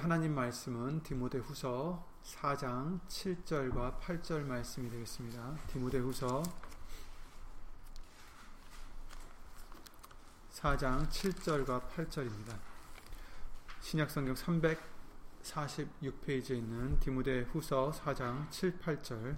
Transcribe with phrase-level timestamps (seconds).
[0.00, 5.58] 하나님 말씀은 디모데후서 4장 7절과 8절 말씀이 되겠습니다.
[5.66, 6.42] 디모데후서
[10.52, 12.58] 4장 7절과 8절입니다.
[13.82, 14.36] 신약성경
[15.42, 19.36] 346페이지에 있는 디모데후서 4장 7, 8절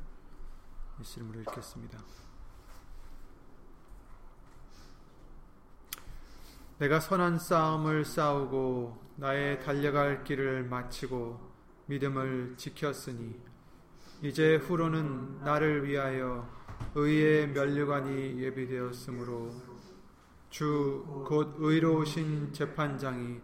[1.00, 1.98] 예시름으로 읽겠습니다.
[6.82, 11.38] 내가 선한 싸움을 싸우고 나의 달려갈 길을 마치고
[11.86, 13.40] 믿음을 지켰으니
[14.20, 16.48] 이제 후로는 나를 위하여
[16.96, 19.54] 의의 면류관이 예비되었으므로
[20.50, 23.40] 주 곧 의로우신 재판장이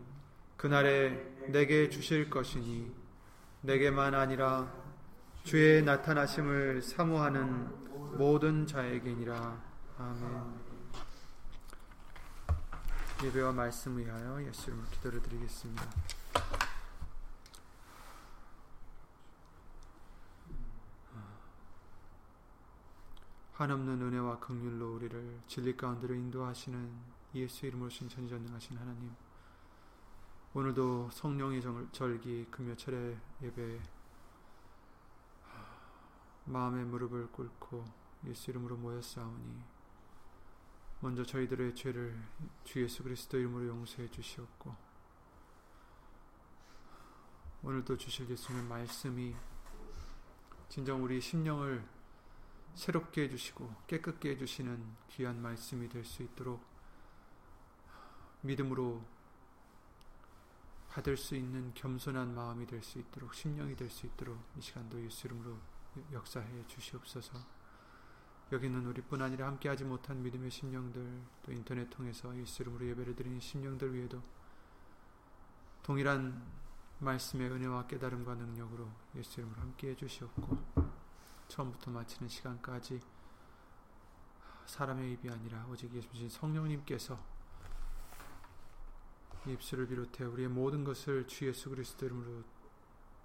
[0.57, 2.91] 그날에 내게 주실 것이니
[3.61, 4.69] 내게만 아니라
[5.45, 7.69] 주의 나타나심을 사모하는
[8.19, 9.62] 모든 자에게니라
[9.97, 10.68] 아멘.
[13.21, 15.91] 예배와 말씀 위하여 예수 이름으로 기도를 드리겠습니다.
[23.55, 26.92] 한없는 은혜와 긍휼로 우리를 진리 가운데로 인도하시는
[27.34, 29.12] 예수 이름으로 신 전지전능하신 하나님
[30.55, 33.81] 오늘도 성령의 절기 금요철의 예배
[36.45, 37.85] 마음의 무릎을 꿇고
[38.27, 39.78] 예수 이름으로 모였사오니
[41.01, 42.21] 먼저 저희들의 죄를
[42.65, 44.75] 주 예수 그리스도 이름으로 용서해 주시옵고
[47.63, 49.35] 오늘도 주실 예수님 말씀이
[50.69, 51.87] 진정 우리 심령을
[52.75, 56.65] 새롭게 해주시고 깨끗게 해주시는 귀한 말씀이 될 수 있도록
[58.41, 59.03] 믿음으로
[60.89, 65.27] 받을 수 있는 겸손한 마음이 될 수 있도록 심령이 될 수 있도록 이 시간도 예수
[65.27, 65.59] 이름으로
[66.13, 67.58] 역사해 주시옵소서.
[68.51, 73.95] 여기는 우리뿐 아니라 함께하지 못한 믿음의 심령들 또 인터넷 통해서 예수 이름으로 예배를 드리는 심령들
[73.95, 74.23] 위에도
[75.83, 76.43] 동일한
[76.99, 80.59] 말씀의 은혜와 깨달음과 능력으로 예수 이름으로 함께해 주시옵고
[81.49, 83.01] 처음부터 마치는 시간까지
[84.65, 87.19] 사람의 입이 아니라 오직 예수님 성령님께서
[89.47, 92.45] 입술을 비롯해 우리의 모든 것을 주 예수 그리스도 이름으로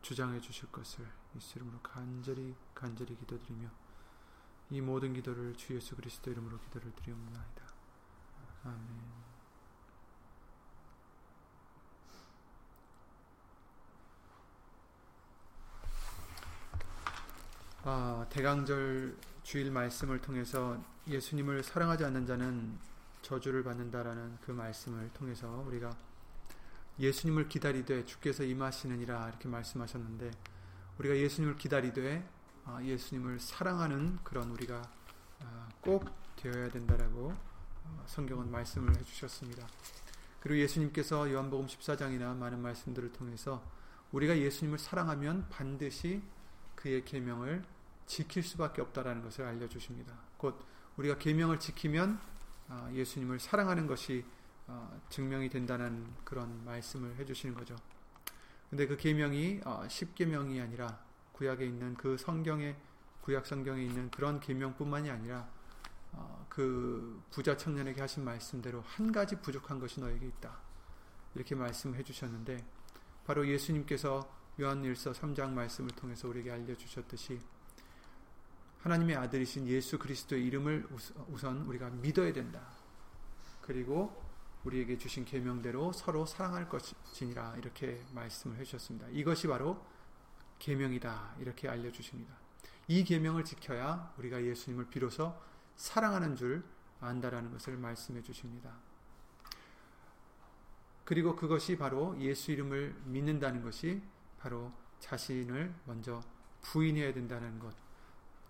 [0.01, 3.82] 주장해 주실 것을 예수 이름으로 간절히 간절히 기도드리며
[4.73, 7.63] 이 모든 기도를 주 예수 그리스도 이름으로 기도를 드리옵나이다.
[8.63, 9.23] 아멘.
[17.83, 22.79] 아, 대강절 주일 말씀을 통해서 예수님을 사랑하지 않는 자는
[23.21, 25.95] 저주를 받는다라는 그 말씀을 통해서 우리가
[26.97, 30.31] 예수님을 기다리되 주께서 임하시느니라 이렇게 말씀하셨는데
[30.97, 32.32] 우리가 예수님을 기다리되 아,
[32.83, 34.81] 예수님을 사랑하는 그런 우리가
[35.41, 37.33] 아, 꼭 되어야 된다라고
[37.83, 39.67] 어, 성경은 말씀을 해주셨습니다.
[40.39, 43.63] 그리고 예수님께서 요한복음 14장이나 많은 말씀들을 통해서
[44.11, 46.21] 우리가 예수님을 사랑하면 반드시
[46.75, 47.63] 그의 계명을
[48.05, 50.13] 지킬 수밖에 없다라는 것을 알려주십니다.
[50.37, 50.59] 곧
[50.97, 52.19] 우리가 계명을 지키면
[52.69, 54.25] 아, 예수님을 사랑하는 것이
[54.67, 57.75] 어, 증명이 된다는 그런 말씀을 해주시는 거죠.
[58.69, 60.99] 근데 그 계명이 10계명이 어, 아니라
[61.33, 62.75] 구약에 있는 그 성경에
[63.21, 65.47] 구약 성경에 있는 그런 계명뿐만이 아니라
[66.11, 70.57] 어, 그 부자 청년에게 하신 말씀대로 한 가지 부족한 것이 너에게 있다.
[71.35, 72.63] 이렇게 말씀해 주셨는데
[73.25, 74.29] 바로 예수님께서
[74.59, 77.39] 요한일서 3장 말씀을 통해서 우리에게 알려 주셨듯이
[78.81, 80.87] 하나님의 아들이신 예수 그리스도의 이름을
[81.29, 82.61] 우선 우리가 믿어야 된다.
[83.61, 84.21] 그리고
[84.65, 89.07] 우리에게 주신 계명대로 서로 사랑할 것이니라 이렇게 말씀을 해 주셨습니다.
[89.11, 89.83] 이것이 바로
[90.63, 92.33] 계명이다 이렇게 알려주십니다.
[92.87, 95.35] 이 계명을 지켜야 우리가 예수님을 비로소
[95.75, 96.63] 사랑하는 줄
[97.01, 98.73] 안다라는 것을 말씀해 주십니다.
[101.03, 104.01] 그리고 그것이 바로 예수 이름을 믿는다는 것이
[104.39, 106.21] 바로 자신을 먼저
[106.61, 107.75] 부인해야 된다는 것.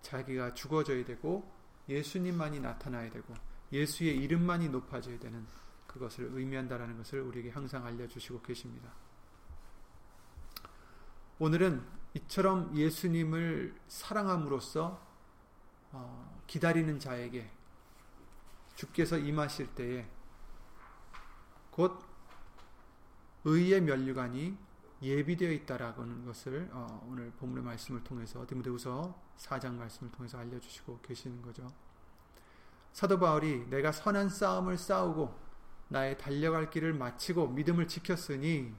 [0.02, 1.52] 자기가 죽어져야 되고
[1.88, 3.34] 예수님만이 나타나야 되고
[3.72, 5.44] 예수의 이름만이 높아져야 되는
[5.88, 8.92] 그것을 의미한다라는 것을 우리에게 항상 알려주시고 계십니다.
[11.40, 15.00] 오늘은 이처럼 예수님을 사랑함으로써
[15.92, 17.50] 어, 기다리는 자에게
[18.76, 20.06] 주께서 임하실 때에
[21.70, 21.98] 곧
[23.44, 24.56] 의의 면류관이
[25.02, 31.66] 예비되어 있다라는 것을 어, 오늘 본문의 말씀을 통해서 디모데후서 4장 말씀을 통해서 알려주시고 계시는 거죠.
[32.92, 35.36] 사도 바울이 내가 선한 싸움을 싸우고
[35.88, 38.72] 나의 달려갈 길을 마치고 믿음을 지켰으니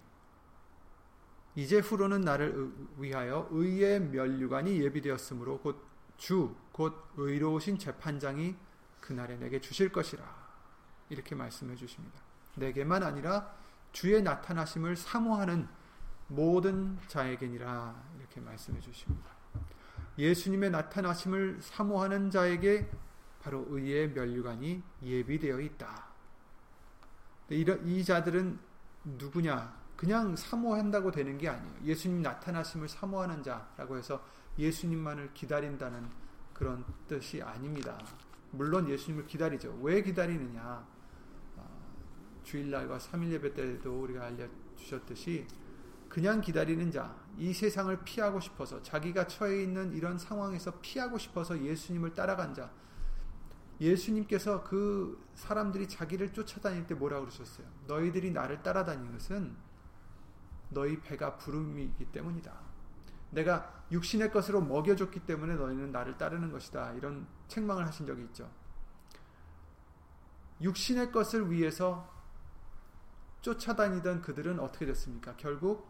[1.56, 5.81] 이제 후로는 나를 위하여 의의 면류관이 예비되었으므로 곧
[6.18, 8.56] 주, 곧 의로우신 재판장이
[9.00, 10.24] 그날에 내게 주실 것이라.
[11.10, 12.19] 이렇게 말씀해 주십니다.
[12.56, 13.54] 내게만 아니라
[13.92, 15.68] 주의 나타나심을 사모하는
[16.28, 19.30] 모든 자에게니라 이렇게 말씀해 주십니다.
[20.18, 22.90] 예수님의 나타나심을 사모하는 자에게
[23.42, 26.06] 바로 의의 면류관이 예비되어 있다.
[27.50, 28.60] 이 자들은
[29.04, 29.85] 누구냐?
[29.95, 31.74] 그냥 사모한다고 되는 게 아니에요.
[31.83, 34.24] 예수님 나타나심을 사모하는 자라고 해서
[34.57, 36.09] 예수님만을 기다린다는
[36.53, 37.97] 그런 뜻이 아닙니다.
[38.51, 39.80] 물론 예수님을 기다리죠.
[39.81, 40.88] 왜 기다리느냐?
[41.57, 45.47] 어, 주일날과 3일 예배 때도 우리가 알려주셨듯이
[46.09, 52.13] 그냥 기다리는 자, 이 세상을 피하고 싶어서 자기가 처해 있는 이런 상황에서 피하고 싶어서 예수님을
[52.13, 52.71] 따라간 자,
[53.81, 57.68] 예수님께서 그 사람들이 자기를 쫓아다닐 때 뭐라고 그러셨어요?
[57.88, 59.56] 너희들이 나를 따라다니는 것은
[60.70, 62.54] 너희 배가 부름이기 때문이다.
[63.32, 66.94] 내가 육신의 것으로 먹여줬기 때문에 너희는 나를 따르는 것이다.
[66.94, 68.50] 이런 책망을 하신 적이 있죠.
[70.62, 72.10] 육신의 것을 위해서
[73.42, 75.36] 쫓아다니던 그들은 어떻게 됐습니까?
[75.38, 75.88] 결국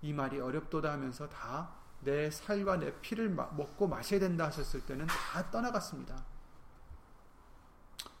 [0.00, 5.50] 이 말이 어렵도다 하면서 다 내 살과 내 피를 먹고 마셔야 된다 하셨을 때는 다
[5.50, 6.24] 떠나갔습니다.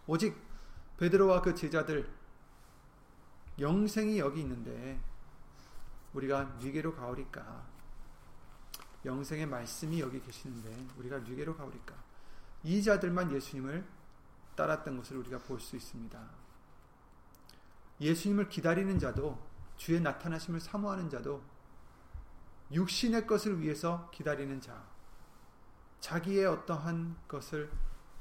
[0.06, 0.36] 오직
[0.98, 2.10] 베드로와 그 제자들
[3.58, 5.00] 영생이 여기 있는데
[6.14, 7.66] 우리가 위계로 가오리까
[9.04, 11.94] 영생의 말씀이 여기 계시는데 우리가 위계로 가오리까
[12.62, 13.84] 이 자들만 예수님을
[14.56, 16.18] 따랐던 것을 우리가 볼 수 있습니다.
[18.00, 19.38] 예수님을 기다리는 자도
[19.76, 21.42] 주의 나타나심을 사모하는 자도
[22.72, 24.82] 육신의 것을 위해서 기다리는 자
[26.00, 27.70] 자기의 어떠한 것을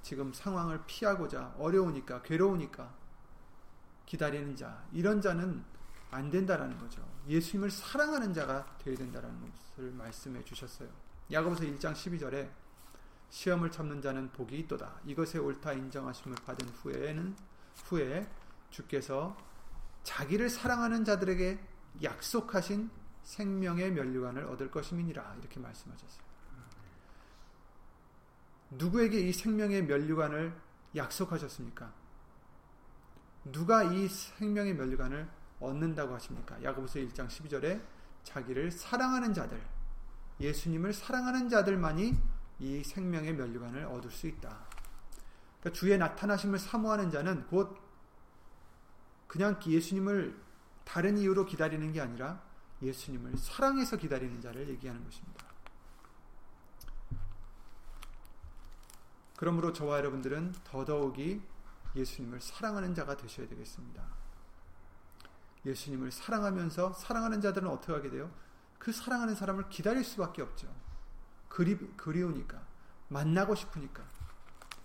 [0.02, 2.94] 지금 상황을 피하고자 어려우니까 괴로우니까
[4.06, 5.64] 기다리는 자 이런 자는
[6.14, 7.04] 안 된다라는 거죠.
[7.28, 10.90] 예수님을 사랑하는 자가 되어야 된다라는 것을 말씀해 주셨어요.
[11.32, 12.50] 야고보서 1장 12절에
[13.30, 15.02] 시험을 참는 자는 복이 있도다.
[15.06, 17.36] 이것에 옳다 인정하심을 받은 후에는
[17.86, 18.30] 후에
[18.70, 19.36] 주께서
[20.04, 21.60] 자기를 사랑하는 자들에게
[22.04, 22.92] 약속하신
[23.24, 26.24] 생명의 면류관을 얻을 것임이니라 이렇게 말씀하셨어요.
[28.72, 30.56] 누구에게 이 생명의 면류관을
[30.96, 31.92] 약속하셨습니까?
[33.46, 35.28] 누가 이 생명의 면류관을
[35.66, 36.62] 얻는다고 하십니까?
[36.64, 37.82] 야고보서 1장 12절에
[38.24, 39.62] 자기를 사랑하는 자들,
[40.40, 42.14] 예수님을 사랑하는 자들만이
[42.60, 44.66] 이 생명의 면류관을 얻을 수 있다.
[45.60, 47.78] 그러니까 주의 나타나심을 사모하는 자는 곧
[49.28, 50.40] 그냥 예수님을
[50.84, 52.42] 다른 이유로 기다리는 게 아니라
[52.82, 55.46] 예수님을 사랑해서 기다리는 자를 얘기하는 것입니다.
[59.38, 61.42] 그러므로 저와 여러분들은 더더욱이
[61.96, 64.23] 예수님을 사랑하는 자가 되셔야 되겠습니다.
[65.66, 68.30] 예수님을 사랑하면서 사랑하는 자들은 어떻게 하게 돼요?
[68.80, 70.68] 그 사랑하는 사람을 기다릴 수밖에 없죠.
[71.48, 72.62] 그리, 그리우니까.
[73.08, 74.04] 만나고 싶으니까.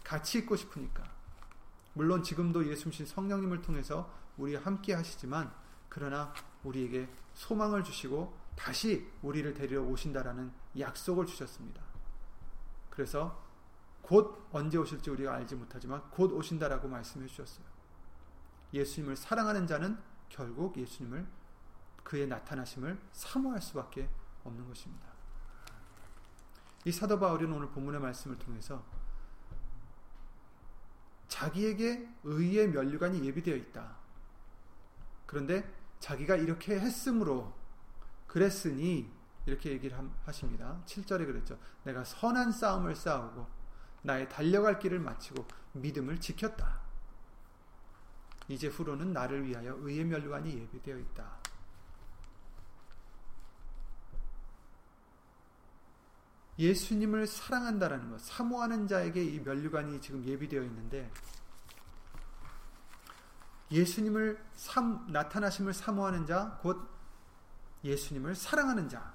[0.05, 1.03] 같이 있고 싶으니까.
[1.95, 5.53] 물론 지금도 예수님 성령님을 통해서 우리와 함께 하시지만
[5.89, 6.33] 그러나
[6.63, 11.83] 우리에게 소망을 주시고 다시 우리를 데리러 오신다라는 약속을 주셨습니다.
[12.91, 13.43] 그래서
[14.03, 17.65] 곧 언제 오실지 우리가 알지 못하지만 곧 오신다라고 말씀해 주셨어요.
[18.73, 19.99] 예수님을 사랑하는 자는
[20.29, 21.27] 결국 예수님을
[22.05, 24.09] 그의 나타나심을 사모할 수밖에
[24.45, 25.07] 없는 것입니다.
[26.85, 28.83] 이 사도 바울은 오늘 본문의 말씀을 통해서
[31.29, 33.97] 자기에게 의의 면류관이 예비되어 있다.
[35.27, 35.71] 그런데
[36.01, 37.53] 자기가 이렇게 했으므로
[38.27, 39.11] 그랬으니
[39.45, 40.81] 이렇게 얘기를 하십니다.
[40.87, 41.59] 7절에 그랬죠.
[41.85, 43.47] 내가 선한 싸움을 싸우고
[44.03, 46.88] 나의 달려갈 길을 마치고 믿음을 지켰다.
[48.49, 51.39] 이제 후로는 나를 위하여 의의 멸관이 예비되어 있다.
[56.59, 61.09] 예수님을 사랑한다라는 것, 사모하는 자에게 이 면류관이 지금 예비되어 있는데
[63.71, 66.89] 예수님을 삼, 나타나심을 사모하는 자, 곧
[67.85, 69.15] 예수님을 사랑하는 자,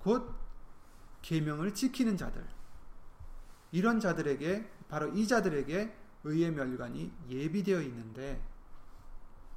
[0.00, 0.34] 곧
[1.22, 2.46] 계명을 지키는 자들,
[3.72, 8.42] 이런 자들에게 바로 이 자들에게 의의 멸관이 예비되어 있는데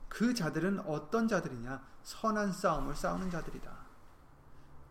[0.10, 1.86] 그 자들은 어떤 자들이냐?
[2.04, 3.88] 선한 싸움을 싸우는 자들이다.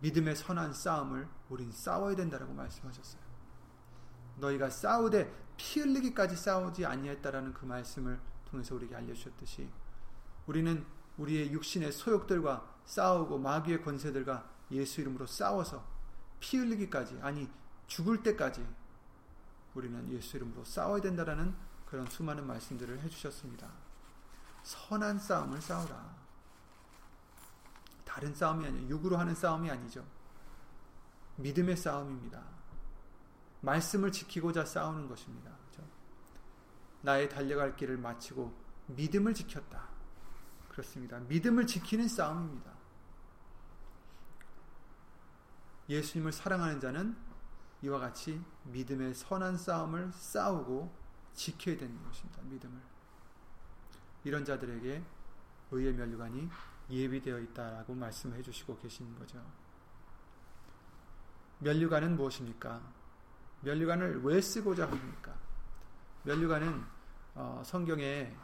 [0.01, 3.23] 믿음의 선한 싸움을 우린 싸워야 된다라고 말씀하셨어요.
[4.37, 9.69] 너희가 싸우되 피 흘리기까지 싸우지 아니했다라는 그 말씀을 통해서 우리에게 알려주셨듯이
[10.47, 10.85] 우리는
[11.17, 15.85] 우리의 육신의 소욕들과 싸우고 마귀의 권세들과 예수 이름으로 싸워서
[16.41, 17.49] 피 흘리기까지 아니
[17.87, 18.67] 죽을 때까지
[19.77, 21.55] 우리는 예수 이름으로 싸워야 된다라는
[21.85, 23.69] 그런 수많은 말씀들을 해주셨습니다.
[24.63, 26.17] 선한 싸움을 싸우라.
[28.05, 28.89] 다른 싸움이 아니에요.
[28.89, 30.05] 육으로 하는 싸움이 아니죠.
[31.37, 32.43] 믿음의 싸움입니다.
[33.61, 35.51] 말씀을 지키고자 싸우는 것입니다.
[35.71, 35.89] 그렇죠?
[37.03, 38.53] 나의 달려갈 길을 마치고
[38.87, 39.89] 믿음을 지켰다.
[40.71, 41.19] 그렇습니다.
[41.21, 42.73] 믿음을 지키는 싸움입니다.
[45.89, 47.26] 예수님을 사랑하는 자는
[47.87, 50.93] 이와 같이 믿음의 선한 싸움을 싸우고
[51.35, 52.43] 지켜야 되는 것입니다.
[52.43, 52.81] 믿음을.
[54.25, 55.05] 이런 자들에게
[55.71, 56.49] 의의 면류관이
[56.91, 59.41] 예비되어 있다라고 말씀해 주시고 계시는 거죠.
[61.61, 62.83] 면류관은 무엇입니까?
[63.61, 65.35] 면류관을 왜 쓰고자 합니까?
[66.25, 66.85] 면류관은
[67.37, 68.37] 어, 성경에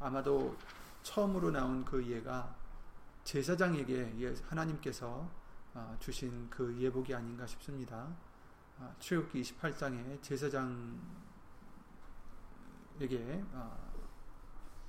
[0.00, 0.56] 아마도
[1.02, 2.54] 처음으로 나온 그 예가
[3.24, 5.28] 제사장에게 예, 하나님께서
[5.74, 8.08] 어, 주신 그 예복이 아닌가 싶습니다.
[8.78, 10.94] 어, 출애굽기 28장에 제사장에게
[13.52, 13.92] 어,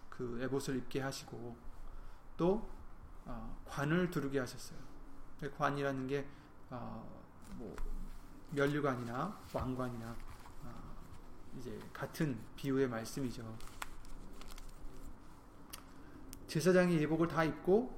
[0.09, 1.55] 그 에봇을 입게 하시고
[2.37, 2.69] 또
[3.65, 4.79] 관을 두르게 하셨어요.
[5.57, 6.27] 관이라는 게
[7.57, 7.75] 뭐
[8.51, 10.15] 면류관이나 왕관이나
[11.57, 13.57] 이제 같은 비유의 말씀이죠.
[16.47, 17.97] 제사장이 예복을 다 입고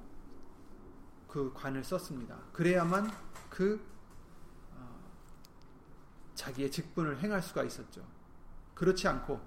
[1.26, 2.38] 그 관을 썼습니다.
[2.52, 3.10] 그래야만
[3.50, 3.97] 그 어,
[6.38, 8.06] 자기의 직분을 행할 수가 있었죠.
[8.74, 9.40] 그렇지 않고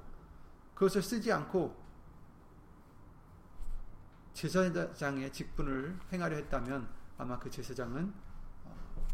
[0.75, 1.79] 그것을 쓰지 않고
[4.33, 8.13] 제사장의 직분을 행하려 했다면 아마 그 제사장은
[8.65, 9.07] 어,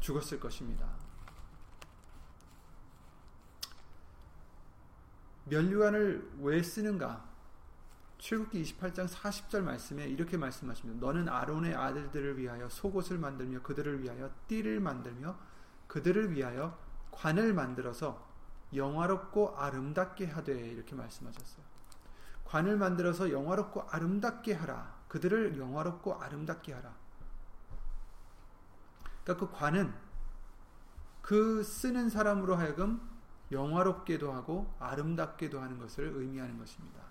[0.00, 0.88] 죽었을 것입니다.
[5.44, 7.28] 면류관을 왜 쓰는가?
[8.18, 11.06] 출국기 28장 40절 말씀에 이렇게 말씀하십니다.
[11.06, 15.38] 너는 아론의 아들들을 위하여 속옷을 만들며 그들을 위하여 띠를 만들며
[15.86, 16.89] 그들을 위하여
[17.20, 18.26] 관을 만들어서
[18.74, 21.62] 영화롭고 아름답게 하되 이렇게 말씀하셨어요.
[22.44, 25.00] 관을 만들어서 영화롭고 아름답게 하라.
[25.08, 26.94] 그들을 영화롭고 아름답게 하라.
[29.22, 29.92] 그러니까 그 관은
[31.20, 33.06] 그 쓰는 사람으로 하여금
[33.52, 37.02] 영화롭게도 하고 아름답게도 하는 것을 의미하는 것입니다.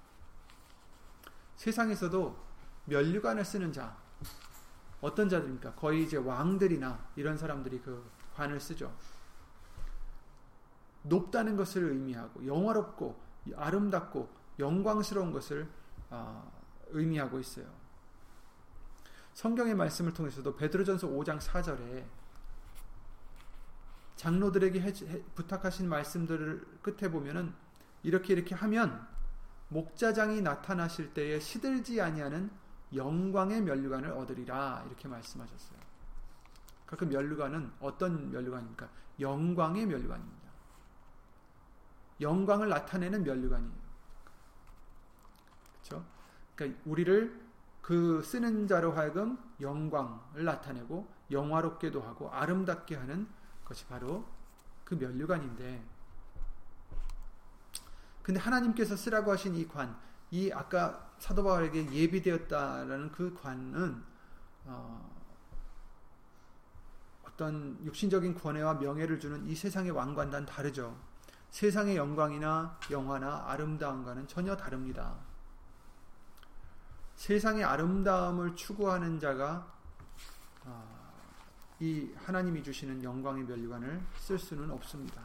[1.56, 2.36] 세상에서도
[2.86, 3.96] 면류관을 쓰는 자
[5.02, 5.76] 어떤 자들입니까?
[5.76, 8.92] 거의 이제 왕들이나 이런 사람들이 그 관을 쓰죠.
[11.04, 13.20] 높다는 것을 의미하고 영화롭고
[13.56, 14.30] 아름답고
[14.60, 15.68] 영광스러운 것을
[16.10, 16.52] 어,
[16.90, 17.66] 의미하고 있어요.
[19.34, 22.04] 성경의 말씀을 통해서도 베드로전서 5장 4절에
[24.18, 27.54] 장로들에게 해, 해, 부탁하신 말씀들을 끝에 보면은
[28.04, 29.08] 이렇게 이렇게 하면
[29.70, 32.52] 목자장이 나타나실 때에 시들지 아니하는
[32.94, 35.80] 영광의 면류관을 얻으리라 이렇게 말씀하셨어요.
[36.86, 38.90] 그러니까 그 면류관은 어떤 면류관입니까?
[39.20, 40.39] 영광의 면류관입니다.
[42.22, 43.74] 영광을 나타내는 면류관이에요.
[45.74, 46.06] 그렇죠?
[46.56, 47.50] 그러니까 우리를
[47.82, 53.28] 그 쓰는 자로 하여금 영광을 나타내고 영화롭게도 하고 아름답게 하는
[53.66, 54.26] 것이 바로
[54.84, 55.84] 그 면류관인데
[58.30, 59.98] 근데 하나님께서 쓰라고 하신 이 관,
[60.30, 64.04] 이 아까 사도 바울에게 예비되었다라는 그 관은
[64.66, 65.10] 어,
[67.26, 70.96] 어떤 육신적인 권해와 명예를 주는 이 세상의 왕관과는 다르죠.
[71.50, 75.18] 세상의 영광이나 영화나 아름다움과는 전혀 다릅니다.
[77.16, 79.74] 세상의 아름다움을 추구하는 자가
[80.66, 81.12] 어,
[81.80, 85.22] 이 하나님이 주시는 영광의 면류관을 쓸 수는 없습니다.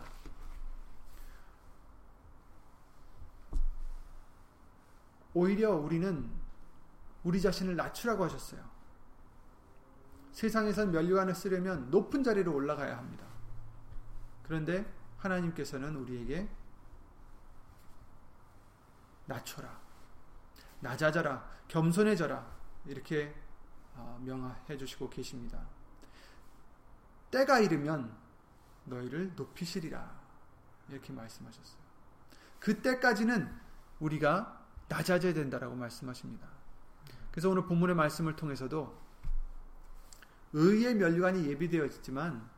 [5.35, 6.31] 오히려 우리는
[7.25, 8.63] 우리 자신을 낮추라고 하셨어요.
[10.33, 13.25] 세상에선 면류관을 쓰려면 높은 자리로 올라가야 합니다.
[14.43, 14.85] 그런데
[15.25, 16.49] 하나님께서는 우리에게
[19.27, 19.81] 낮춰라,
[20.81, 22.47] 낮아져라, 겸손해져라
[22.87, 23.35] 이렇게
[23.95, 25.67] 어, 명해 주시고 계십니다.
[27.31, 28.15] 때가 이르면
[28.85, 30.21] 너희를 높이시리라
[30.91, 31.83] 이렇게 말씀하셨어요.
[32.61, 33.51] 그때까지는
[34.01, 36.47] 우리가 낮아져야 된다라고 말씀하십니다.
[37.31, 39.03] 그래서 오늘 본문의 말씀을 통해서도
[40.53, 42.49] 의의 면류관이 예비되어 있지만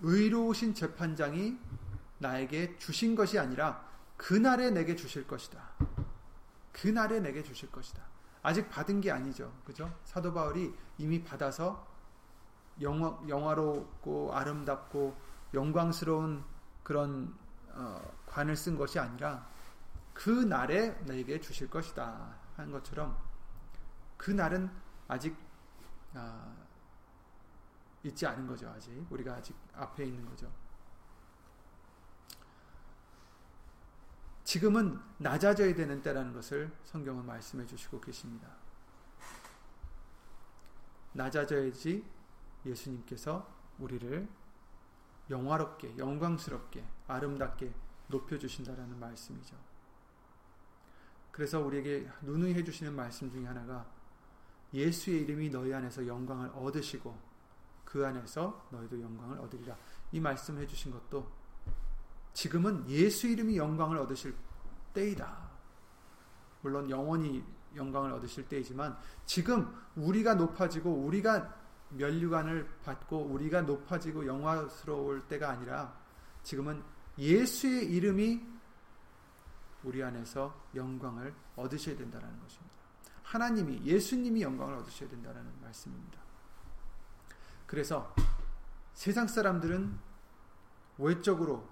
[0.00, 1.58] 의로우신 재판장이
[2.18, 3.86] 나에게 주신 것이 아니라
[4.16, 5.62] 그날에 내게 주실 것이다.
[6.72, 8.02] 그날에 내게 주실 것이다.
[8.42, 9.52] 아직 받은 게 아니죠.
[9.64, 9.92] 그죠?
[10.04, 11.86] 사도 바울이 이미 받아서
[12.80, 15.16] 영화, 영화롭고 아름답고
[15.54, 16.44] 영광스러운
[16.82, 17.34] 그런
[17.70, 19.46] 어, 관을 쓴 것이 아니라
[20.14, 23.16] 그 날에 너에게 주실 것이다 한 것처럼
[24.16, 24.70] 그 날은
[25.06, 25.36] 아직
[26.14, 26.54] 아,
[28.04, 28.68] 있지 않은 거죠.
[28.68, 30.50] 아직 우리가 아직 앞에 있는 거죠.
[34.44, 38.48] 지금은 낮아져야 되는 때라는 것을 성경은 말씀해 주시고 계십니다.
[41.12, 42.04] 낮아져야지
[42.64, 43.46] 예수님께서
[43.78, 44.26] 우리를
[45.30, 47.74] 영화롭게, 영광스럽게, 아름답게
[48.06, 49.56] 높여주신다라는 말씀이죠.
[51.30, 53.86] 그래서 우리에게 누누이 해주시는 말씀 중에 하나가
[54.72, 57.27] 예수의 이름이 너희 안에서 영광을 얻으시고
[57.88, 59.74] 그 안에서 너희도 영광을 얻으리라.
[60.12, 61.26] 이 말씀해 주신 것도
[62.34, 64.34] 지금은 예수 이름이 영광을 얻으실
[64.92, 65.48] 때이다.
[66.60, 67.42] 물론 영원히
[67.74, 71.56] 영광을 얻으실 때이지만 지금 우리가 높아지고 우리가
[71.88, 75.98] 면류관을 받고 우리가 높아지고 영화스러울 때가 아니라
[76.42, 76.82] 지금은
[77.16, 78.46] 예수의 이름이
[79.84, 82.74] 우리 안에서 영광을 얻으셔야 된다는 것입니다.
[83.22, 86.17] 하나님이 예수님이 영광을 얻으셔야 된다는 말씀입니다.
[87.68, 88.12] 그래서
[88.94, 89.96] 세상 사람들은
[90.96, 91.68] 외적으로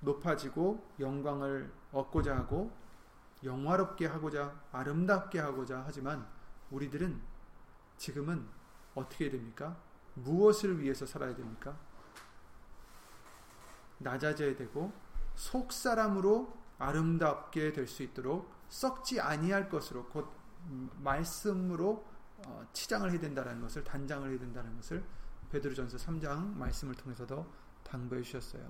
[0.00, 2.70] 높아지고 영광을 얻고자 하고
[3.42, 6.26] 영화롭게 하고자 아름답게 하고자 하지만
[6.70, 7.22] 우리들은
[7.96, 8.46] 지금은
[8.94, 9.76] 어떻게 됩니까?
[10.14, 11.76] 무엇을 위해서 살아야 됩니까?
[13.98, 14.92] 낮아져야 되고
[15.36, 20.28] 속 사람으로 아름답게 될 수 있도록 썩지 아니할 것으로 곧
[21.02, 22.13] 말씀으로 어,
[22.72, 25.04] 치장을 해야 된다는 것을 단장을 해야 된다는 것을
[25.50, 27.46] 베드로전서 3장 말씀을 통해서도
[27.84, 28.62] 당부해 주셨어요.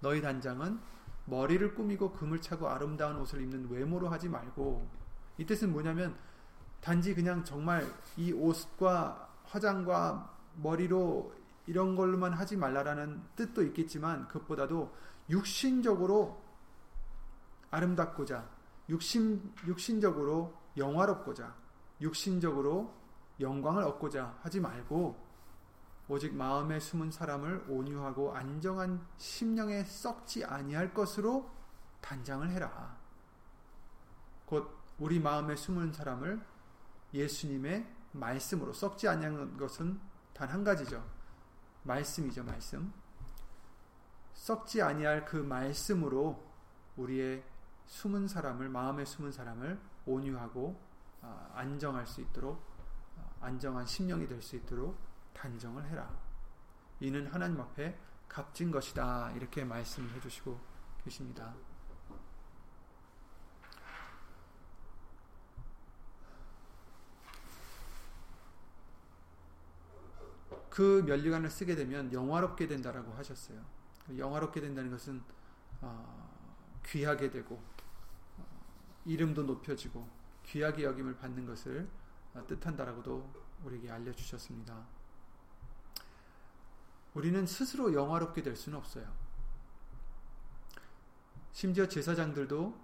[0.00, 0.78] 너희 단장은
[1.26, 4.88] 머리를 꾸미고 금을 차고 아름다운 옷을 입는 외모로 하지 말고
[5.38, 6.16] 이 뜻은 뭐냐면
[6.80, 11.34] 단지 그냥 정말 이 옷과 화장과 머리로
[11.66, 14.94] 이런 걸로만 하지 말라라는 뜻도 있겠지만 그것보다도
[15.30, 16.42] 육신적으로
[17.70, 18.48] 아름답고자
[18.90, 21.54] 육신 육신적으로 영화롭고자
[22.04, 22.94] 육신적으로
[23.40, 25.24] 영광을 얻고자 하지 말고
[26.06, 31.50] 오직 마음에 숨은 사람을 온유하고 안정한 심령에 썩지 아니할 것으로
[32.02, 32.96] 단장을 해라.
[34.44, 36.44] 곧 우리 마음에 숨은 사람을
[37.14, 39.98] 예수님의 말씀으로 썩지 아니하는 것은
[40.34, 41.02] 단 한 가지죠.
[41.84, 42.92] 말씀이죠, 말씀.
[44.34, 46.44] 썩지 아니할 그 말씀으로
[46.96, 47.42] 우리의
[47.86, 50.93] 숨은 사람을 마음에 숨은 사람을 온유하고 아,
[51.54, 52.62] 안정할 수 있도록
[53.18, 54.98] 아, 안정한 심령이 될 수 있도록
[55.34, 56.10] 단정을 해라.
[57.00, 59.32] 이는 하나님 앞에 값진 것이다.
[59.32, 60.58] 이렇게 말씀해 주시고
[61.04, 61.54] 계십니다.
[70.70, 73.60] 그 면류관을 쓰게 되면 영화롭게 된다라고 하셨어요.
[74.16, 75.22] 영화롭게 된다는 것은
[75.80, 77.62] 어, 귀하게 되고
[78.38, 78.44] 어,
[79.04, 80.08] 이름도 높여지고
[80.46, 81.88] 귀하게 여김을 받는 것을
[82.34, 83.32] 어, 뜻한다라고도
[83.64, 84.86] 우리에게 알려주셨습니다.
[87.14, 89.06] 우리는 스스로 영화롭게 될 수는 없어요.
[91.52, 92.76] 심지어 제사장들도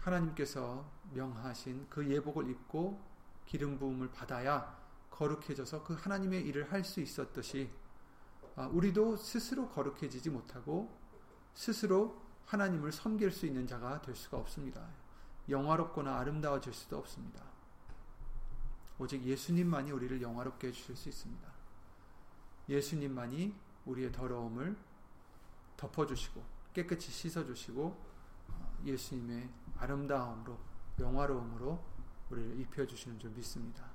[0.00, 3.00] 하나님께서 명하신 그 예복을 입고
[3.46, 4.76] 기름 부음을 받아야
[5.10, 7.70] 거룩해져서 그 하나님의 일을 할 수 있었듯이
[8.56, 10.98] 아, 우리도 스스로 거룩해지지 못하고
[11.54, 14.86] 스스로 하나님을 섬길 수 있는 자가 될 수가 없습니다.
[15.48, 17.42] 영화롭거나 아름다워질 수도 없습니다.
[18.98, 21.52] 오직 예수님만이 우리를 영화롭게 해주실 수 있습니다.
[22.68, 23.54] 예수님만이
[23.86, 24.76] 우리의 더러움을
[25.76, 27.84] 덮어주시고 깨끗이 씻어주시고
[28.48, 30.58] 어, 예수님의 아름다움으로
[31.00, 31.82] 영화로움으로
[32.30, 33.90] 우리를 입혀주시는 줄 믿습니다.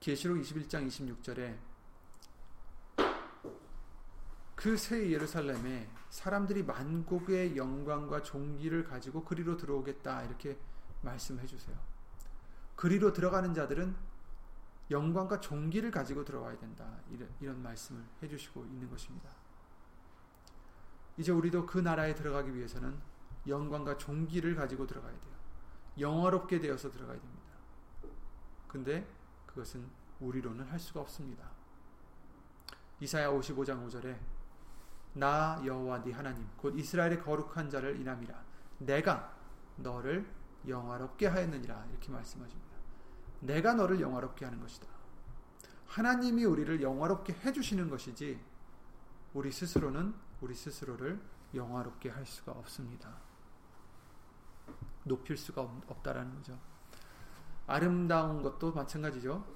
[0.00, 1.56] 계시록 21장 26절에
[4.56, 10.58] 그 새 예루살렘에 사람들이 만국의 영광과 종기를 가지고 그리로 들어오겠다 이렇게
[11.02, 11.76] 말씀해 주세요.
[12.74, 13.94] 그리로 들어가는 자들은
[14.90, 16.98] 영광과 종기를 가지고 들어와야 된다.
[17.10, 19.28] 이런, 이런 말씀을 해주시고 있는 것입니다.
[21.18, 22.98] 이제 우리도 그 나라에 들어가기 위해서는
[23.46, 25.36] 영광과 종기를 가지고 들어가야 돼요.
[25.98, 27.42] 영화롭게 되어서 들어가야 됩니다.
[28.68, 29.06] 근데
[29.46, 29.86] 그것은
[30.20, 31.50] 우리로는 할 수가 없습니다.
[33.00, 34.35] 이사야 55장 5절에
[35.16, 38.34] 나 여호와 네 하나님 곧 이스라엘의 거룩한 자를 인함이라
[38.78, 39.34] 내가
[39.76, 40.30] 너를
[40.68, 42.76] 영화롭게 하였느니라 이렇게 말씀하십니다.
[43.40, 44.86] 내가 너를 영화롭게 하는 것이다.
[45.86, 48.38] 하나님이 우리를 영화롭게 해 주시는 것이지
[49.32, 51.18] 우리 스스로는 우리 스스로를
[51.54, 53.16] 영화롭게 할 수가 없습니다.
[55.04, 56.58] 높일 수가 없 다라는 거죠.
[57.66, 59.46] 아름다운 것도 마찬가지죠.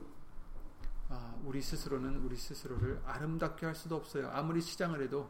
[1.11, 4.31] 아, 우리 스스로는 우리 스스로를 아름답게 할 수도 없어요.
[4.31, 5.29] 아무리 시장을 해도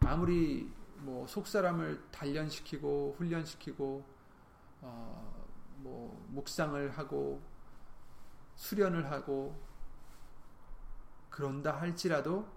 [0.00, 4.04] 아무리 뭐 속사람을 단련시키고 훈련시키고
[4.82, 5.46] 어,
[5.78, 7.42] 뭐 묵상을 하고
[8.56, 9.60] 수련을 하고
[11.30, 12.48] 그런다 할지라도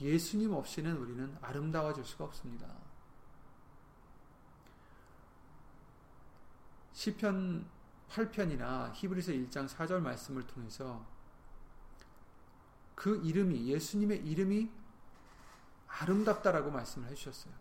[0.00, 2.66] 예수님 없이는 우리는 아름다워질 수가 없습니다.
[6.92, 7.66] 시편
[8.08, 11.04] 8편이나 히브리서 1장 4절 말씀을 통해서
[12.94, 14.70] 그 이름이 예수님의 이름이
[16.00, 17.52] 아름답다라고 말씀을 해 주셨어요.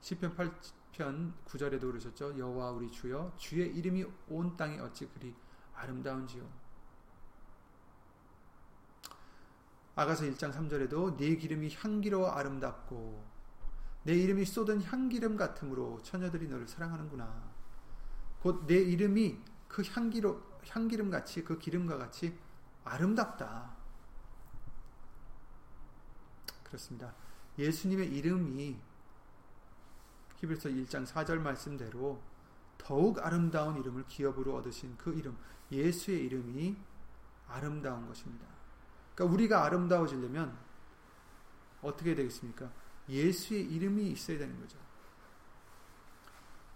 [0.00, 2.38] 시편 8편 9절에도 그러셨죠.
[2.38, 5.34] 여호와 우리 주여 주의 이름이 온 땅에 어찌 그리
[5.74, 6.48] 아름다운지요.
[9.94, 13.24] 아가서 1장 3절에도 내 기름이 향기로워 아름답고
[14.04, 17.58] 내 이름이 쏟은 향기름 같으므로 처녀들이 너를 사랑하는구나.
[18.40, 22.38] 곧 내 이름이 그 향기로 향기름 같이 그 기름과 같이
[22.84, 23.77] 아름답다.
[26.68, 27.14] 그렇습니다.
[27.58, 28.78] 예수님의 이름이
[30.36, 32.20] 히브리서 1장 4절 말씀대로
[32.76, 35.36] 더욱 아름다운 이름을 기업으로 얻으신 그 이름,
[35.72, 36.76] 예수의 이름이
[37.48, 38.46] 아름다운 것입니다.
[39.14, 40.56] 그러니까 우리가 아름다워지려면
[41.82, 42.70] 어떻게 되겠습니까?
[43.08, 44.78] 예수의 이름이 있어야 되는 거죠.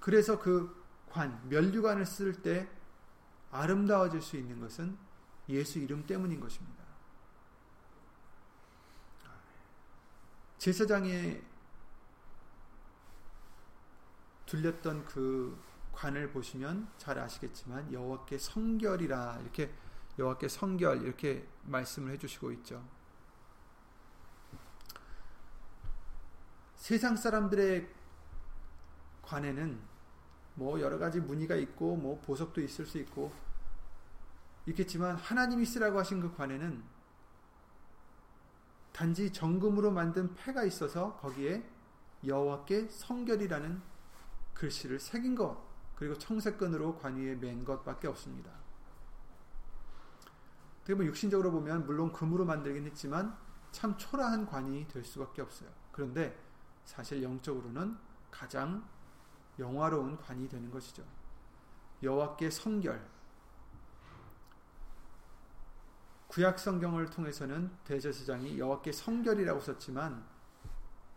[0.01, 2.69] 그래서 그 관, 면류관을 쓸 때
[3.53, 4.97] 아름다워질 수 있는 것은
[5.49, 6.82] 예수 이름 때문인 것입니다.
[10.63, 11.43] 제사장에
[14.47, 19.75] 둘렸던 그 관을 보시면 잘 아시겠지만 여호와께 성결이라 이렇게
[20.21, 22.81] 여호와께 성결 이렇게 말씀을 해주시고 있죠.
[26.77, 27.93] 세상 사람들의
[29.23, 29.81] 관에는
[30.55, 33.33] 뭐 여러 가지 무늬가 있고 뭐 보석도 있을 수 있고
[34.67, 37.02] 있겠지만 하나님이 쓰라고 하신 그 관에는
[38.93, 41.69] 단지 정금으로 만든 패가 있어서 거기에
[42.25, 43.83] 여호와께 성결이라는
[44.55, 45.57] 글씨를 새긴 것
[45.97, 48.51] 그리고 청색끈으로 관 위에 맨 것밖에 없습니다.
[50.79, 53.37] 어떻게 뭐 육신적으로 보면 물론 금으로 만들긴 했지만
[53.71, 55.71] 참 초라한 관이 될 수밖에 없어요.
[55.93, 56.37] 그런데
[56.85, 57.97] 사실 영적으로는
[58.31, 58.85] 가장
[59.59, 61.05] 영화로운 관이 되는 것이죠.
[62.03, 63.07] 여호와께 성결.
[66.33, 70.25] 구약 성경을 통해서는 대제사장이 여호와께 성결이라고 썼지만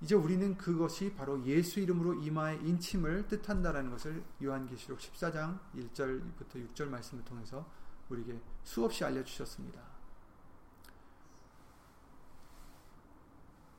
[0.02, 7.24] 이제 우리는 그것이 바로 예수 이름으로 이마에 인침을 뜻한다라는 것을 요한계시록 14장 1절부터 6절 말씀을
[7.24, 7.66] 통해서
[8.10, 9.82] 우리에게 수없이 알려주셨습니다.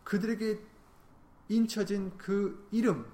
[0.04, 0.58] 그들에게
[1.50, 3.06] 인쳐진 그 이름,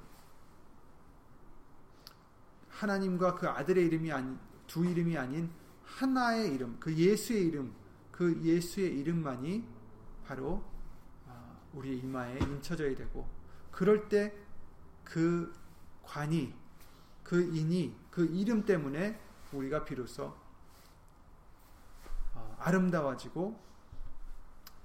[2.68, 5.50] 하나님과 그 아들의 이름이 아닌, 두 이름이 아닌
[5.84, 7.81] 하나의 이름, 그 예수의 이름,
[8.22, 9.64] 그 예수의 이름만이
[10.24, 10.62] 바로
[11.72, 13.26] 우리 이마에 인쳐져야 되고
[13.70, 14.42] 그럴 때
[15.12, 15.52] 그
[16.02, 16.54] 관이
[17.22, 19.20] 그 인이 그 이름 때문에
[19.52, 20.34] 우리가 비로소
[22.34, 23.60] 어, 아름다워지고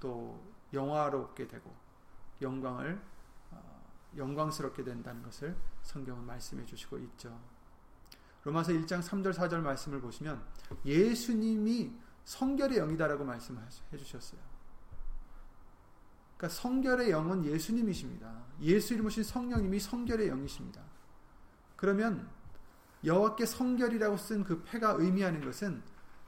[0.00, 1.74] 또 영화롭게 되고
[2.42, 3.00] 영광을
[3.50, 7.40] 어, 영광스럽게 된다는 것을 성경은 말씀해 주시고 있죠.
[8.44, 10.44] 로마서 1장 3절 4절 말씀을 보시면
[10.84, 11.92] 예수님이
[12.28, 13.60] 성결의 영이다라고 말씀해
[13.96, 14.38] 주셨어요.
[16.36, 18.44] 그러니까 성결의 영은 예수님이십니다.
[18.60, 20.82] 예수 이름 오신 성령님이 성결의 영이십니다.
[21.74, 22.28] 그러면
[23.02, 25.82] 여호와께 성결이라고 쓴 그 패가 의미하는 것은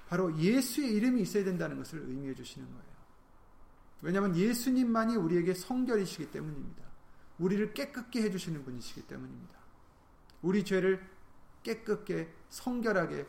[0.09, 2.91] 바로 예수의 이름이 있어야 된다는 것을 의미해 주시는 거예요.
[4.01, 6.83] 왜냐하면 예수님만이 우리에게 성결이시기 때문입니다.
[7.39, 9.55] 우리를 깨끗게 해주시는 분이시기 때문입니다.
[10.41, 11.07] 우리 죄를
[11.63, 13.27] 깨끗게 성결하게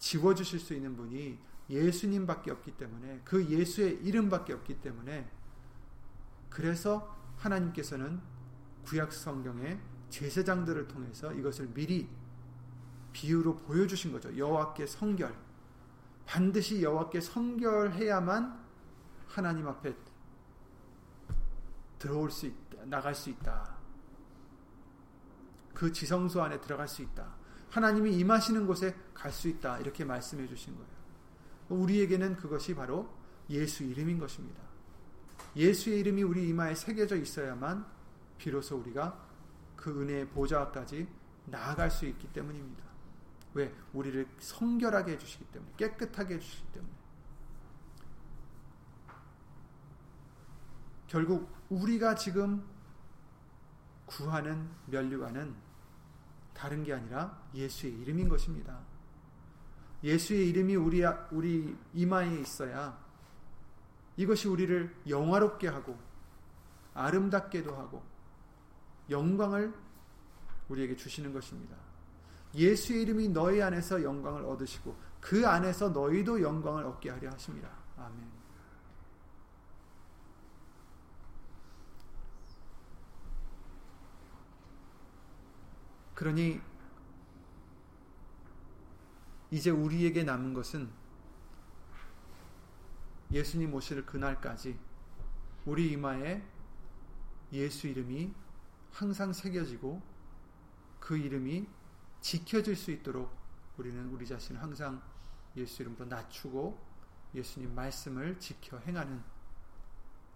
[0.00, 5.30] 지워주실 수 있는 분이 예수님밖에 없기 때문에 그 예수의 이름밖에 없기 때문에
[6.48, 8.20] 그래서 하나님께서는
[8.84, 9.80] 구약 성경의
[10.10, 12.08] 제사장들을 통해서 이것을 미리
[13.12, 14.36] 비유로 보여주신 거죠.
[14.36, 15.34] 여호와께 성결.
[16.26, 18.60] 반드시 여호와께 성결해야만
[19.28, 19.94] 하나님 앞에
[21.98, 22.84] 들어올 수 있다.
[22.86, 23.76] 나갈 수 있다.
[25.74, 27.34] 그 지성소 안에 들어갈 수 있다.
[27.70, 29.78] 하나님이 임하시는 곳에 갈 수 있다.
[29.78, 30.99] 이렇게 말씀해 주신 거예요.
[31.70, 33.08] 우리에게는 그것이 바로
[33.48, 34.60] 예수 이름인 것입니다.
[35.56, 37.86] 예수의 이름이 우리 이마에 새겨져 있어야만
[38.38, 39.26] 비로소 우리가
[39.76, 41.08] 그 은혜의 보좌까지
[41.46, 42.84] 나아갈 수 있기 때문입니다.
[43.54, 43.74] 왜?
[43.92, 46.92] 우리를 성결하게 해주시기 때문에, 깨끗하게 해주시기 때문에.
[51.08, 52.64] 결국 우리가 지금
[54.06, 55.54] 구하는 면류관은
[56.54, 58.78] 다른 게 아니라 예수의 이름인 것입니다.
[60.02, 62.98] 예수의 이름이 우리, 우리 이마에 있어야
[64.16, 65.98] 이것이 우리를 영화롭게 하고
[66.94, 68.02] 아름답게도 하고
[69.08, 69.74] 영광을
[70.68, 71.76] 우리에게 주시는 것입니다.
[72.54, 77.68] 예수의 이름이 너희 안에서 영광을 얻으시고 그 안에서 너희도 영광을 얻게 하려 하십니다.
[77.96, 78.40] 아멘.
[86.14, 86.60] 그러니
[89.50, 90.90] 이제 우리에게 남은 것은
[93.32, 94.78] 예수님 오실 그날까지
[95.66, 96.42] 우리 이마에
[97.52, 98.32] 예수 이름이
[98.92, 100.00] 항상 새겨지고
[100.98, 101.68] 그 이름이
[102.20, 103.30] 지켜질 수 있도록
[103.76, 105.02] 우리는 우리 자신을 항상
[105.56, 106.78] 예수 이름으로 낮추고
[107.34, 109.22] 예수님 말씀을 지켜 행하는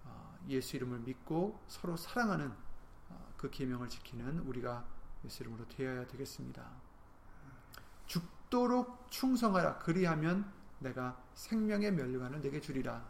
[0.05, 2.53] 어, 예수 이름을 믿고 서로 사랑하는
[3.11, 4.87] 어, 그 계명을 지키는 우리가
[5.24, 6.64] 예수 이름으로 되어야 되겠습니다.
[8.07, 13.04] 죽 도록 충성하라 그리하면 내가 생명의 면류관을 내게 주리라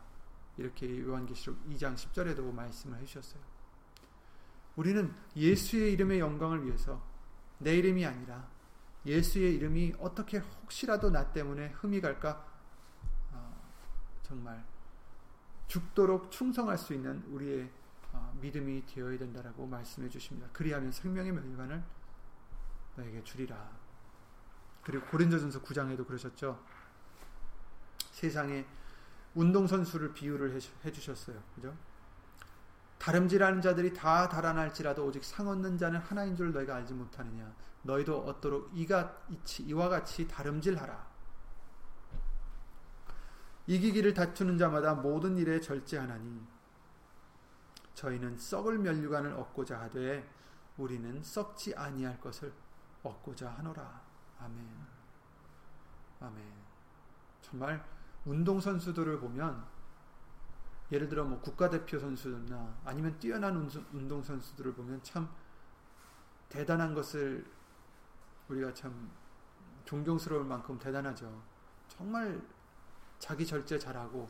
[0.56, 3.42] 이렇게 요한계시록 2장 10절에도 말씀을 해주셨어요.
[4.76, 7.02] 우리는 예수의 이름의 영광을 위해서
[7.58, 8.48] 내 이름이 아니라
[9.06, 12.46] 예수의 이름이 어떻게 혹시라도 나 때문에 흠이 갈까
[13.32, 13.56] 어,
[14.22, 14.64] 정말
[15.68, 17.70] 죽도록 충성할 수 있는 우리의
[18.12, 20.48] 어, 믿음이 되어야 된다라고 말씀해 주십니다.
[20.52, 21.82] 그리하면 생명의 면류관을
[22.96, 23.83] 너에게 주리라.
[24.84, 26.62] 그리고 고린도전서 9장에도 그러셨죠.
[28.10, 28.66] 세상에
[29.34, 31.42] 운동선수를 비유를 해주셨어요.
[31.54, 31.74] 그죠?
[32.98, 37.52] 다름질하는 자들이 다 달아날지라도 오직 상 얻는 자는 하나인 줄 너희가 알지 못하느냐.
[37.82, 39.20] 너희도 얻도록 이가
[39.60, 41.14] 이와 같이 다름질하라.
[43.66, 46.46] 이기기를 다투는 자마다 모든 일에 절제하나니
[47.94, 50.28] 저희는 썩을 면류관을 얻고자 하되
[50.76, 52.52] 우리는 썩지 아니할 것을
[53.02, 54.13] 얻고자 하노라.
[54.44, 54.86] 아멘.
[56.20, 56.42] 아멘.
[57.40, 57.84] 정말
[58.24, 59.64] 운동 선수들을 보면
[60.92, 63.56] 예를 들어 뭐 국가대표 선수나 아니면 뛰어난
[63.92, 65.28] 운동 선수들을 보면 참
[66.48, 67.44] 대단한 것을
[68.48, 69.10] 우리가 참
[69.84, 71.42] 존경스러울 만큼 대단하죠.
[71.88, 72.40] 정말
[73.18, 74.28] 자기 절제 잘하고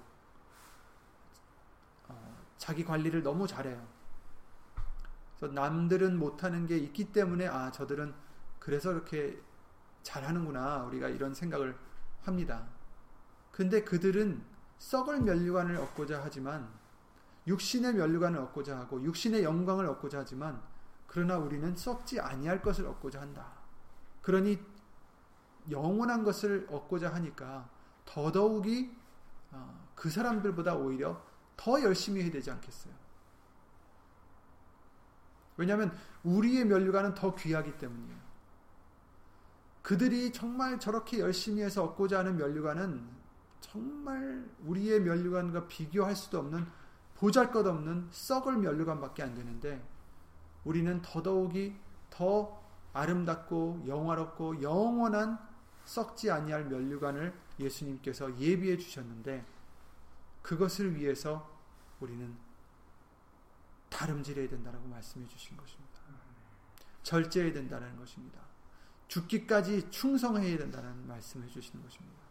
[2.09, 3.87] 어, 자기 관리를 너무 잘해요.
[5.41, 8.15] 남들은 못하는 게 있기 때문에 아 저들은
[8.59, 9.39] 그래서 이렇게
[10.05, 11.77] 잘하는구나 우리가 이런 생각을
[12.23, 12.65] 합니다.
[13.51, 14.43] 근데 그들은
[14.79, 16.69] 썩을 면류관을 얻고자 하지만
[17.47, 20.63] 육신의 면류관을 얻고자 하고 육신의 영광을 얻고자 하지만
[21.07, 23.53] 그러나 우리는 썩지 아니할 것을 얻고자 한다.
[24.23, 24.59] 그러니
[25.71, 27.69] 영원한 것을 얻고자 하니까
[28.05, 28.95] 더더욱이
[29.53, 31.23] 어, 그 사람들보다 오히려
[31.57, 32.93] 더 열심히 해야 되지 않겠어요.
[35.57, 38.24] 왜냐하면 우리의 면류관은 더 귀하기 때문이에요.
[39.85, 43.07] 그들이 정말 저렇게 열심히 해서 얻고자 하는 면류관은
[43.61, 46.67] 정말 우리의 면류관과 비교할 수도 없는
[47.17, 49.87] 보잘 것 없는 썩을 면류관밖에 안 되는데
[50.65, 51.77] 우리는 더더욱이
[52.09, 55.39] 더 아름답고 영화롭고 영원한
[55.85, 59.45] 썩지 아니할 면류관을 예수님께서 예비해 주셨는데
[60.41, 61.47] 그것을 위해서
[62.01, 62.35] 우리는
[63.91, 66.01] 다름질해야 된다라고 말씀해 주신 것입니다.
[67.03, 68.54] 절제해야 된다는 것입니다.
[69.09, 72.25] 죽기까지 충성해야 된다는 말씀해 주시는 것입니다.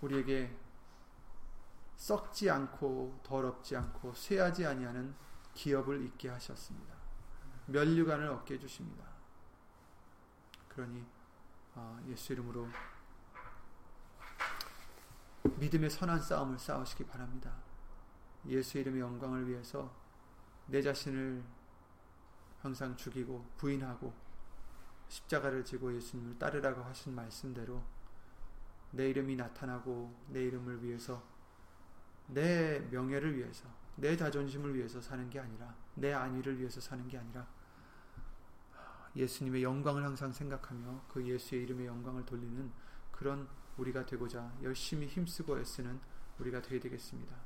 [0.00, 0.54] 우리에게
[1.96, 5.14] 썩지 않고 더럽지 않고 쇠하지 아니하는
[5.54, 6.94] 기업을 있게 하셨습니다.
[7.66, 9.04] 면류관을 얻게 해주십니다.
[10.68, 11.04] 그러니
[11.74, 12.68] 어, 예수 이름으로
[15.56, 17.52] 믿음의 선한 싸움을 싸우시기 바랍니다.
[18.48, 19.94] 예수 이름의 영광을 위해서
[20.66, 21.42] 내 자신을
[22.60, 24.12] 항상 죽이고 부인하고
[25.08, 27.82] 십자가를 지고 예수님을 따르라고 하신 말씀대로
[28.90, 31.22] 내 이름이 나타나고 내 이름을 위해서
[32.28, 37.46] 내 명예를 위해서 내 자존심을 위해서 사는 게 아니라 내 안위를 위해서 사는 게 아니라
[39.14, 42.72] 예수님의 영광을 항상 생각하며 그 예수의 이름의 영광을 돌리는
[43.12, 46.00] 그런 우리가 되고자 열심히 힘쓰고 애쓰는
[46.38, 47.36] 우리가 되게 되겠습니다.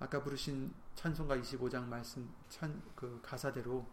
[0.00, 3.86] 아까 부르신 찬송가 25장 말씀 찬 그 가사대로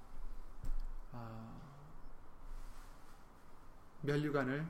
[1.11, 1.61] 아,
[4.01, 4.65] 면류관을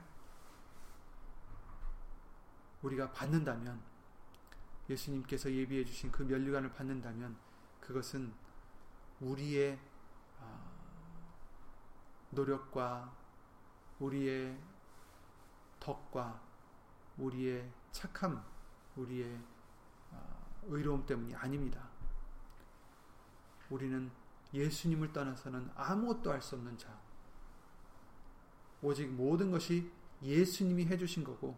[2.81, 3.81] 우리가 받는다면
[4.89, 7.37] 예수님께서 예비해 주신 그 면류관을 받는다면
[7.81, 8.33] 그것은
[9.21, 9.79] 우리의
[10.39, 10.71] 아,
[12.31, 13.13] 노력과
[13.99, 14.59] 우리의
[15.79, 16.41] 덕과
[17.17, 18.43] 우리의 착함,
[18.95, 19.56] 우리의 아,
[20.67, 21.87] 의로움 때문이 아닙니다.
[23.69, 24.09] 우리는
[24.53, 26.97] 예수님을 떠나서는 아무것도 할 수 없는 자.
[28.81, 31.57] 오직 모든 것이 예수님이 해주신 거고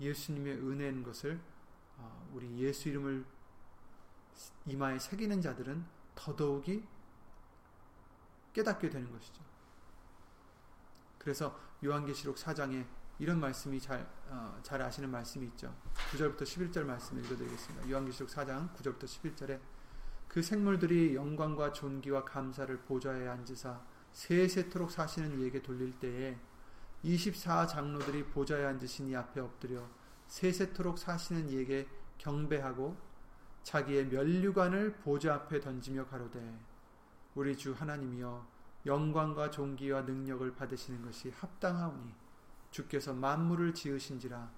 [0.00, 1.40] 예수님의 은혜인 것을
[1.96, 3.24] 어, 우리 예수 이름을
[4.66, 6.86] 이마에 새기는 자들은 더더욱이
[8.52, 9.42] 깨닫게 되는 것이죠.
[11.18, 12.86] 그래서 요한계시록 4장에
[13.18, 15.74] 이런 말씀이 잘, 어, 잘 아시는 말씀이 있죠.
[16.12, 17.90] 9절부터 11절 말씀 읽어드리겠습니다.
[17.90, 19.58] 요한계시록 4장 9절부터 11절에
[20.28, 23.80] 그 생물들이 영광과 존귀와 감사를 보좌에 앉으사
[24.12, 26.38] 세세토록 사시는 이에게 돌릴 때에
[27.02, 29.82] 24 장로들이 보좌에 앉으신 이 앞에 엎드려
[30.26, 32.96] 세세토록 사시는 이에게 경배하고
[33.62, 36.58] 자기의 면류관을 보좌 앞에 던지며 가로되
[37.34, 38.46] 우리 주 하나님이여
[38.86, 42.25] 영광과 존귀와 능력을 받으시는 것이 합당하오니
[42.76, 44.50] 주께서 만물을 지으신지라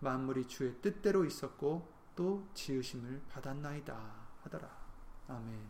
[0.00, 3.94] 만물이 주의 뜻대로 있었고 또 지으심을 받았나이다
[4.42, 4.68] 하더라.
[5.28, 5.60] 아멘.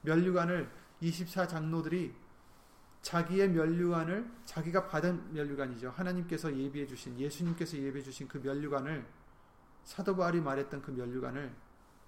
[0.00, 0.68] 면류관을
[1.00, 2.14] 24 장로들이
[3.02, 5.90] 자기의 면류관을 자기가 받은 면류관이죠.
[5.90, 9.06] 하나님께서 예비해 주신 예수님께서 예비해 주신 그 면류관을
[9.84, 11.54] 사도 바울이 말했던 그 면류관을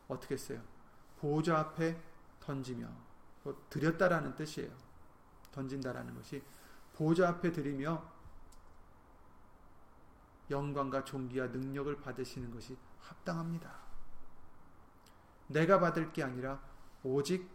[0.09, 0.61] 어떻게 했어요?
[1.19, 2.01] 보좌 앞에
[2.41, 2.89] 던지며
[3.45, 4.73] 뭐 드렸다라는 뜻이에요.
[5.53, 6.43] 던진다라는 것이
[6.95, 8.15] 보좌 앞에 드리며
[10.51, 13.75] 영광과 존귀와 능력을 받으시는 것이 합당합니다.
[15.49, 16.61] 내가 받을 게 아니라
[17.03, 17.49] 오직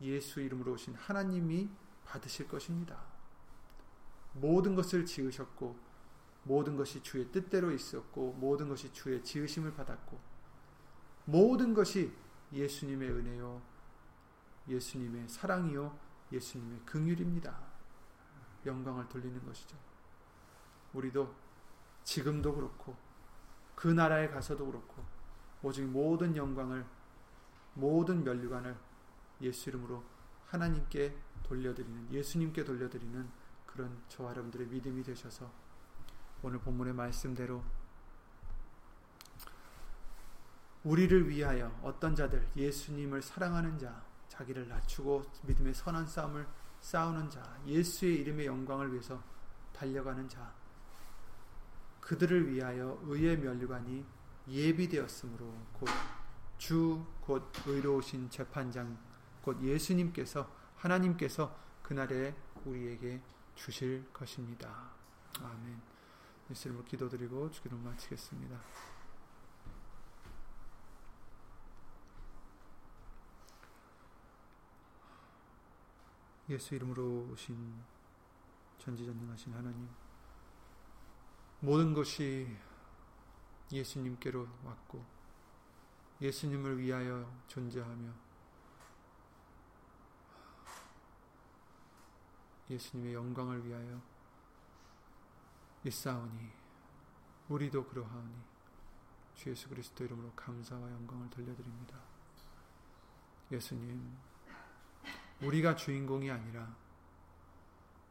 [0.00, 1.68] 예수 이름으로 오신 하나님이
[2.04, 3.00] 받으실 것입니다.
[4.32, 5.78] 모든 것을 지으셨고
[6.44, 10.18] 모든 것이 주의 뜻대로 있었고 모든 것이 주의 지으심을 받았고
[11.26, 12.12] 모든 것이
[12.52, 13.62] 예수님의 은혜요
[14.68, 15.98] 예수님의 사랑이요
[16.32, 17.58] 예수님의 긍휼입니다.
[18.66, 19.76] 영광을 돌리는 것이죠.
[20.92, 21.34] 우리도
[22.10, 22.96] 지금도 그렇고
[23.76, 25.04] 그 나라에 가서도 그렇고
[25.62, 26.84] 오직 모든 영광을
[27.74, 28.76] 모든 면류관을
[29.42, 30.02] 예수 이름으로
[30.46, 33.30] 하나님께 돌려드리는 예수님께 돌려드리는
[33.64, 35.52] 그런 저와 여러분들의 믿음이 되셔서
[36.42, 37.62] 오늘 본문의 말씀대로
[40.82, 46.44] 우리를 위하여 어떤 자들 예수님을 사랑하는 자 자기를 낮추고 믿음의 선한 싸움을
[46.80, 49.22] 싸우는 자 예수의 이름의 영광을 위해서
[49.72, 50.59] 달려가는 자
[52.10, 54.04] 그들을 위하여 의의 면류관이
[54.48, 55.88] 예비되었으므로 곧
[56.58, 58.98] 주 곧 의로우신 재판장
[59.40, 62.34] 곧 예수님께서 하나님께서 그날에
[62.66, 63.22] 우리에게
[63.54, 64.90] 주실 것입니다.
[65.40, 65.80] 아멘.
[66.50, 68.60] 예수 이름으로 기도드리고 주기도 마치겠습니다.
[76.48, 77.56] 예수 이름으로 오신
[78.78, 79.88] 전지전능하신 하나님
[81.60, 82.56] 모든 것이
[83.70, 85.04] 예수님께로 왔고
[86.20, 88.12] 예수님을 위하여 존재하며
[92.70, 94.00] 예수님의 영광을 위하여
[95.84, 96.50] 있사오니
[97.48, 98.34] 우리도 그러하오니
[99.34, 101.98] 주 예수 그리스도 이름으로 감사와 영광을 돌려드립니다.
[103.50, 104.16] 예수님
[105.42, 106.76] 우리가 주인공이 아니라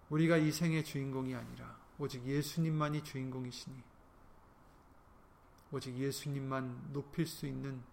[0.10, 3.84] 우리가 이 생의 주인공이 아니라 오직 예수님만이 주인공이시니
[5.72, 7.84] 오직 예수님만 높일 수 있는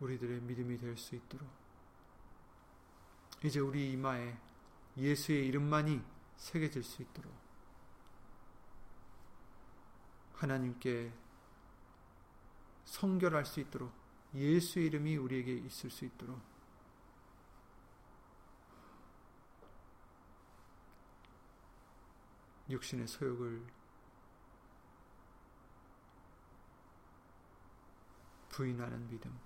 [0.00, 1.48] 우리들의 믿음이 될 수 있도록.
[3.44, 4.36] 이제 우리 이마에
[4.96, 6.02] 예수의 이름만이
[6.36, 7.32] 새겨질 수 있도록
[10.34, 11.12] 하나님께
[12.84, 13.92] 성결할 수 있도록
[14.34, 16.40] 예수의 이름이 우리에게 있을 수 있도록
[22.68, 23.66] 육신의 소욕을
[28.50, 29.38] 부인하는 믿음,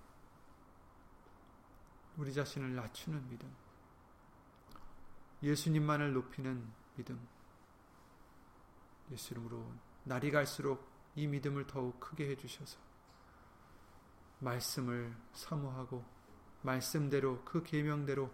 [2.17, 3.55] 우리 자신을 낮추는 믿음,
[5.43, 7.29] 예수님만을 높이는 믿음,
[9.11, 9.73] 예수 이름으로
[10.05, 12.79] 날이 갈수록 이 믿음을 더욱 크게 해주셔서
[14.39, 16.05] 말씀을 사모하고
[16.63, 18.31] 말씀대로 그 계명대로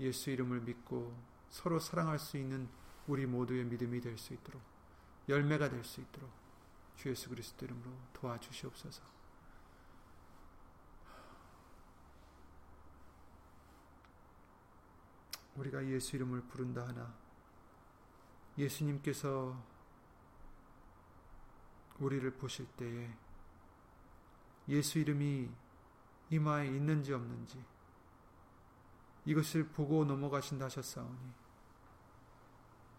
[0.00, 1.16] 예수 이름을 믿고
[1.48, 2.68] 서로 사랑할 수 있는
[3.06, 4.62] 우리 모두의 믿음이 될 수 있도록
[5.28, 6.30] 열매가 될 수 있도록
[6.96, 9.02] 주 예수 그리스도 이름으로 도와주시옵소서.
[15.56, 17.14] 우리가 예수 이름을 부른다 하나
[18.58, 19.56] 예수님께서
[21.98, 23.10] 우리를 보실 때에
[24.68, 25.50] 예수 이름이
[26.30, 27.62] 이마에 있는지 없는지
[29.24, 31.45] 이것을 보고 넘어가신다 하셨사오니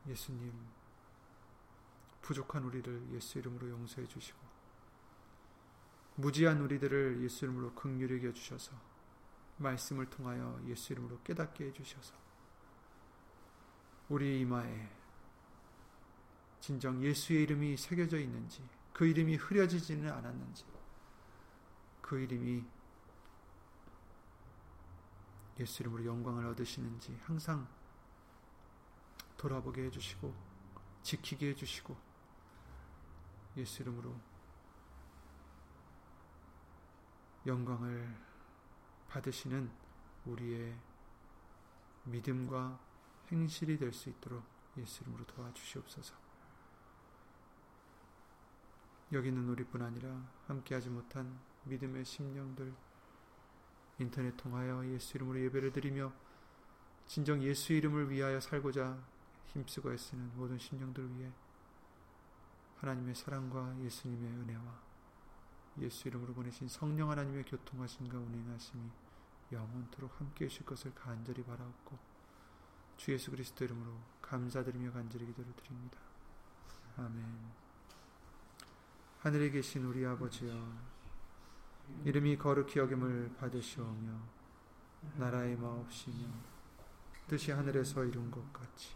[0.08, 0.54] 예수님,
[2.22, 4.40] 부족한 우리를 예수 이름으로 용서해 주시고,
[6.16, 8.72] 무지한 우리들을 예수 이름으로 극률히 여겨 주셔서,
[9.58, 12.14] 말씀을 통하여 예수 이름으로 깨닫게 해 주셔서,
[14.10, 14.90] 우리 이마에
[16.60, 20.66] 진정 예수의 이름이 새겨져 있는지, 그 이름이 흐려지지는 않았는지,
[22.02, 22.66] 그 이름이
[25.60, 27.68] 예수 이름으로 영광을 얻으시는지 항상
[29.38, 30.34] 돌아보게 해주시고
[31.04, 31.96] 지키게 해주시고
[33.58, 34.14] 예수 이름으로
[37.46, 38.14] 영광을
[39.08, 39.72] 받으시는
[40.26, 40.78] 우리의
[42.04, 42.80] 믿음과
[43.32, 44.44] 행실이 될 수 있도록
[44.78, 46.16] 예수 이름으로 도와주시옵소서.
[49.14, 52.74] 여기 는 우리뿐 아니라 함께하지 못한 믿음의 심령들
[54.00, 56.12] 인터넷 통하여 예수 이름으로 예배를 드리며
[57.06, 59.02] 진정 예수 이름을 위하여 살고자
[59.54, 61.32] 힘쓰고 애쓰는 모든 심령들 위해
[62.80, 64.88] 하나님의 사랑과 예수님의 은혜와
[65.80, 68.90] 예수 이름으로 보내신 성령 하나님의 교통하심과 운행하심이
[69.52, 71.98] 영원토록 함께 하실 것을 간절히 바라옵고
[72.98, 76.00] 주 예수 그리스도 이름으로 감사드리며 간절히 기도를 드립니다.
[76.98, 77.24] 아멘.
[79.20, 80.98] 하늘에 계신 우리 아버지여
[82.04, 84.20] 이름이 거룩히 여김을 받으시오며
[85.16, 86.28] 나라의 마옵시며
[87.28, 88.96] 뜻이 하늘에서 이룬 것 같이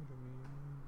[0.00, 0.39] 이름으로 주시고 이름이